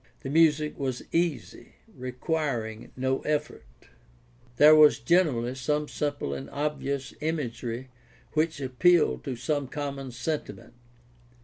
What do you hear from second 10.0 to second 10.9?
sentiment.